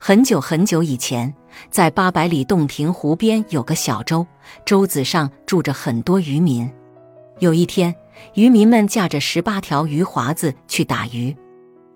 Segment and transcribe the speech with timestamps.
[0.00, 1.34] 很久很久以前，
[1.70, 4.24] 在八百里洞庭湖边有个小洲，
[4.64, 6.70] 洲子上住着很多渔民。
[7.40, 7.92] 有一天，
[8.34, 11.36] 渔民们驾着十八条鱼划子去打鱼，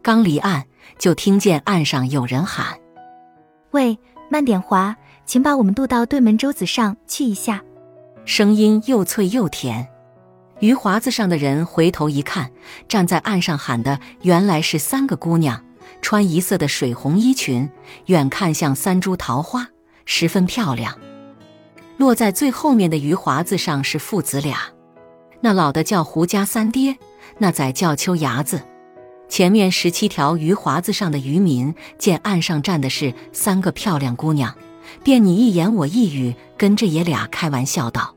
[0.00, 0.62] 刚离岸，
[0.96, 2.78] 就听见岸上有人喊
[3.72, 3.98] ：“喂，
[4.30, 4.96] 慢点划，
[5.26, 7.62] 请把我们渡到对门洲子上去一下。”
[8.24, 9.88] 声音又脆又甜。
[10.60, 12.52] 鱼划子上的人回头一看，
[12.86, 15.64] 站在岸上喊的原来是三个姑娘。
[16.00, 17.68] 穿一色的水红衣裙，
[18.06, 19.68] 远看像三株桃花，
[20.04, 20.98] 十分漂亮。
[21.96, 24.58] 落在最后面的鱼华子上是父子俩，
[25.40, 26.96] 那老的叫胡家三爹，
[27.38, 28.62] 那仔叫秋伢子。
[29.28, 34.54] 前面十七条鱼华子上的渔民见岸上站的是三个漂亮姑娘，
[35.02, 38.14] 便你一言我一语，跟着爷俩开玩笑道：“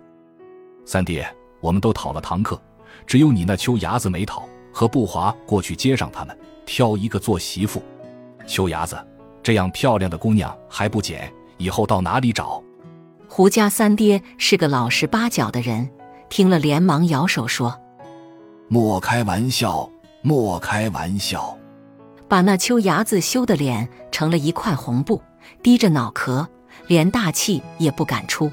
[0.85, 1.27] 三爹，
[1.59, 2.61] 我们都讨了堂客，
[3.05, 7.81] 只有你那秋伢子没讨，和不华过去接上他们。”挑一个做媳妇，
[8.47, 8.97] 秋伢子，
[9.43, 12.61] 这样漂亮的姑娘还不捡，以后到哪里找？
[13.27, 15.89] 胡家三爹是个老实巴交的人，
[16.29, 17.79] 听了连忙摇手说
[18.67, 19.89] ：“莫开玩笑，
[20.21, 21.57] 莫开玩笑。”
[22.27, 25.21] 把那秋伢子羞得脸成了一块红布，
[25.61, 26.47] 低着脑壳，
[26.87, 28.51] 连大气也不敢出。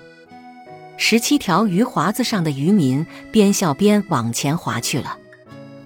[0.97, 5.17] 十七条鱼划子上的渔民边笑边往前划去了。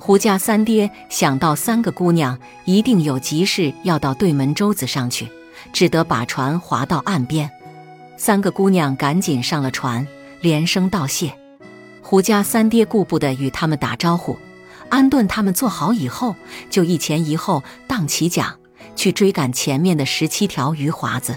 [0.05, 5.29] 胡家三爹想到三个姑娘一定有急事要到对门洲子上去，
[5.73, 7.49] 只得把船划到岸边。
[8.17, 10.05] 三个姑娘赶紧上了船，
[10.41, 11.33] 连声道谢。
[12.03, 14.37] 胡家三爹顾不得与他们打招呼，
[14.89, 16.35] 安顿他们坐好以后，
[16.69, 18.57] 就一前一后荡起桨
[18.97, 21.37] 去追赶前面的十七条鱼华子。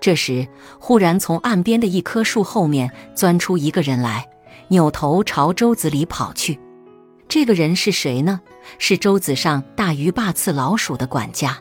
[0.00, 4.26] 这时，忽然从岸边的一棵树后面钻出一个人来，
[4.68, 6.58] 扭头朝舟子里跑去。
[7.28, 8.40] 这个人是谁呢？
[8.78, 11.58] 是洲子上大鱼霸刺老鼠的管家。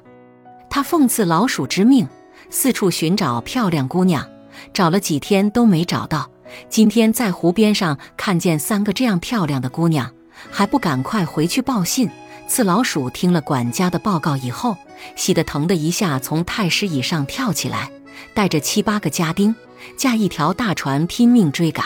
[0.70, 2.08] 他奉刺老鼠之命，
[2.50, 4.26] 四处寻找漂亮姑娘，
[4.74, 6.30] 找了几天都没找到。
[6.70, 10.10] 今天在湖边上看见三个这样漂亮的姑娘，
[10.50, 12.10] 还不赶快回去报信？
[12.48, 14.78] 刺老鼠听了管家的报告以后，
[15.18, 17.92] 喜得疼的一下从太师椅上跳起来，
[18.34, 19.54] 带着七八个家丁，
[19.98, 21.86] 驾一条大船拼命追赶。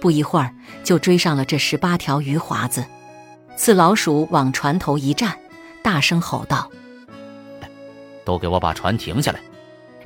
[0.00, 2.84] 不一会儿，就追上了这十八条鱼华子。
[3.60, 5.38] 刺老鼠往船头一站，
[5.82, 6.70] 大声吼道
[8.24, 9.40] ：“都给我把船停下来！”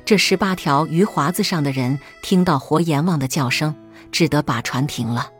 [0.03, 3.73] 这十八条鱼华子上的人听到活阎王的叫声，
[4.11, 5.31] 只得把船停了。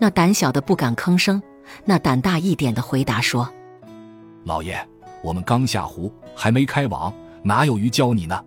[0.00, 1.40] 那胆小的不敢吭声，
[1.84, 3.48] 那胆大一点的回答说
[4.42, 4.76] ：“老爷，
[5.22, 8.44] 我们刚下湖，还没开网，哪有鱼教你呢？”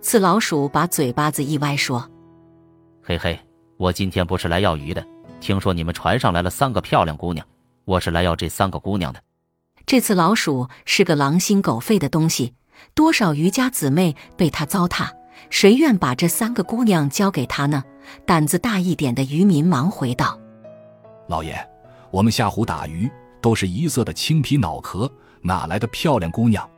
[0.00, 2.08] 刺老鼠把嘴巴子一歪说
[3.02, 3.36] ：“嘿嘿，
[3.76, 5.04] 我今天不是来要鱼的，
[5.40, 7.44] 听说你们船上来了三个漂亮姑娘。”
[7.86, 9.22] 我是来要这三个姑娘的。
[9.86, 12.52] 这次老鼠是个狼心狗肺的东西，
[12.94, 15.08] 多少渔家姊妹被他糟蹋，
[15.50, 17.84] 谁愿把这三个姑娘交给他呢？
[18.26, 20.36] 胆子大一点的渔民忙回道
[21.28, 21.56] ：“老爷，
[22.10, 23.08] 我们下湖打鱼
[23.40, 25.08] 都是一色的青皮脑壳，
[25.42, 26.68] 哪来的漂亮姑娘？”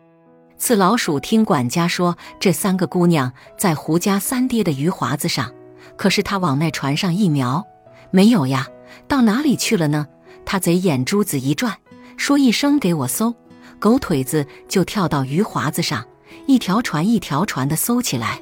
[0.58, 5.50] 次老鼠听管家说，这三个姑娘在胡家三爹的鱼华子上，
[5.96, 7.66] 可是他往那船上一瞄，
[8.10, 8.68] 没有呀，
[9.06, 10.06] 到哪里去了呢？
[10.50, 11.76] 他贼眼珠子一转，
[12.16, 13.34] 说一声“给我搜”，
[13.78, 16.02] 狗腿子就跳到鱼华子上，
[16.46, 18.40] 一条船一条船的搜起来。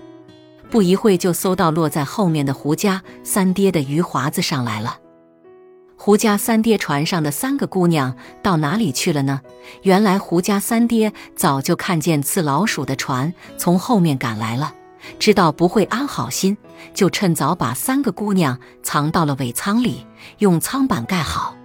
[0.71, 4.99] 不一会就搜到落在后面的胡家三爹的鱼华子上来了。
[5.97, 9.41] 胡家三爹船上的三个姑娘到哪里去了呢？
[9.83, 14.73] 原来胡家三爹早就看见刺老鼠的船从后面赶来了，
[15.19, 16.57] 知道不会安好心，
[16.95, 20.07] 就趁早把三个姑娘藏到了尾舱里，
[20.39, 21.56] 用舱板盖好。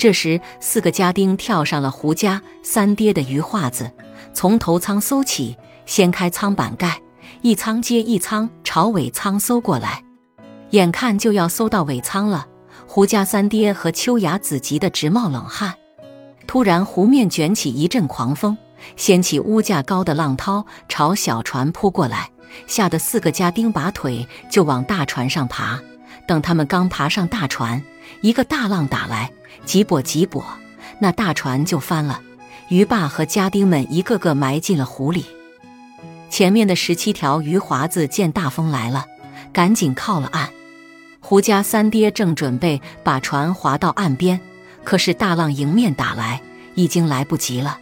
[0.00, 3.92] 这时，四个家丁跳上了胡家三爹的鱼画子，
[4.32, 6.98] 从头舱搜起，掀开舱板盖，
[7.42, 10.02] 一舱接一舱朝尾舱搜过来。
[10.70, 12.46] 眼看就要搜到尾舱了，
[12.86, 15.74] 胡家三爹和秋雅子急得直冒冷汗。
[16.46, 18.56] 突然，湖面卷起一阵狂风，
[18.96, 22.30] 掀起屋架高的浪涛，朝小船扑过来，
[22.66, 25.78] 吓得四个家丁拔腿就往大船上爬。
[26.26, 27.84] 等他们刚爬上大船，
[28.22, 29.30] 一个大浪打来。
[29.64, 30.42] 急簸急簸，
[30.98, 32.20] 那大船就翻了。
[32.68, 35.26] 鱼爸和家丁们一个个埋进了湖里。
[36.28, 39.06] 前面的十七条鱼华子见大风来了，
[39.52, 40.48] 赶紧靠了岸。
[41.18, 44.40] 胡家三爹正准备把船划到岸边，
[44.84, 46.40] 可是大浪迎面打来，
[46.76, 47.78] 已经来不及了。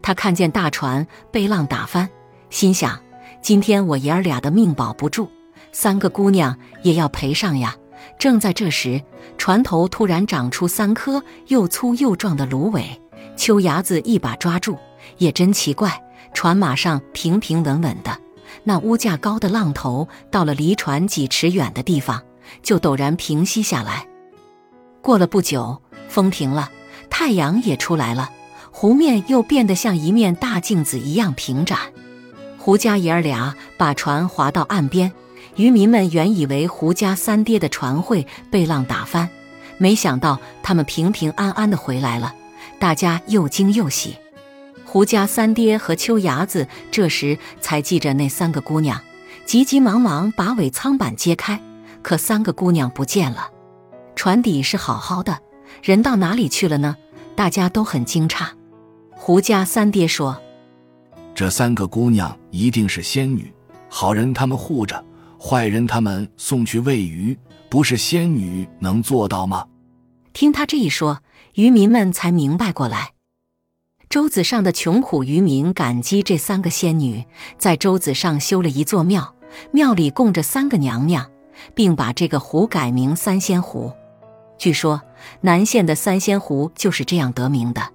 [0.00, 2.08] 他看见大船被浪打翻，
[2.50, 2.98] 心想：
[3.42, 5.28] 今天我爷儿俩的命保不住，
[5.70, 7.76] 三个姑娘也要赔上呀。
[8.18, 9.02] 正在这时，
[9.36, 13.00] 船头突然长出三颗又粗又壮的芦苇，
[13.36, 14.78] 秋伢子一把抓住。
[15.18, 16.02] 也真奇怪，
[16.32, 18.18] 船马上平平稳稳的，
[18.62, 22.22] 那屋架高的浪头到了离船几尺远的地方，
[22.62, 24.06] 就陡然平息下来。
[25.02, 26.70] 过了不久，风停了，
[27.10, 28.30] 太阳也出来了，
[28.70, 31.78] 湖面又变得像一面大镜子一样平展。
[32.56, 35.12] 胡家爷儿俩把船划到岸边，
[35.56, 39.28] 渔民们原以为胡家三爹的船会被浪打翻，
[39.78, 42.34] 没想到他们平平安安的回来了，
[42.78, 44.16] 大家又惊又喜。
[44.84, 49.00] 胡家三爹和秋伢子这时才记着那三个姑娘，
[49.44, 51.60] 急急忙忙把尾舱板揭开，
[52.02, 53.48] 可三个姑娘不见了。
[54.16, 55.38] 船底是好好的，
[55.82, 56.96] 人到哪里去了呢？
[57.36, 58.46] 大家都很惊诧。
[59.10, 60.40] 胡家三爹说
[61.34, 63.52] ：“这三个姑娘一定是仙女，
[63.88, 65.04] 好人他们护着，
[65.46, 67.36] 坏人他们送去喂鱼，
[67.68, 69.66] 不是仙女能做到吗？”
[70.32, 71.20] 听他这一说，
[71.56, 73.12] 渔民们才明白过来。
[74.08, 77.24] 舟子上的穷苦渔民感激这三个仙女，
[77.58, 79.34] 在舟子上修了一座庙，
[79.70, 81.30] 庙里供着三个娘娘，
[81.74, 83.92] 并把这个湖改名三仙湖。
[84.56, 85.02] 据说
[85.42, 87.93] 南县的三仙湖就是这样得名的。